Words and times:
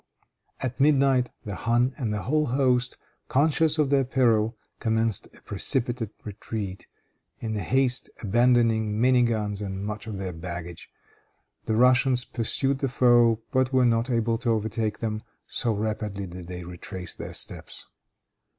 At 0.61 0.79
midnight 0.79 1.29
the 1.45 1.53
khan, 1.55 1.93
and 1.95 2.11
the 2.11 2.23
whole 2.23 2.47
host, 2.47 2.97
conscious 3.27 3.77
of 3.77 3.91
their 3.91 4.03
peril, 4.03 4.57
commenced 4.79 5.27
a 5.27 5.41
precipitate 5.43 6.09
retreat, 6.23 6.87
in 7.37 7.53
their 7.53 7.63
haste 7.63 8.09
abandoning 8.19 8.99
many 8.99 9.21
guns 9.21 9.61
and 9.61 9.85
much 9.85 10.07
of 10.07 10.17
their 10.17 10.33
baggage. 10.33 10.89
The 11.65 11.75
Russians 11.75 12.25
pursued 12.25 12.79
the 12.79 12.89
foe, 12.89 13.41
but 13.51 13.71
were 13.73 13.85
not 13.85 14.09
able 14.09 14.39
to 14.39 14.49
overtake 14.49 14.97
them, 14.97 15.21
so 15.45 15.71
rapidly 15.71 16.25
did 16.25 16.47
they 16.47 16.63
retrace 16.63 17.13
their 17.13 17.33
steps. 17.35 17.85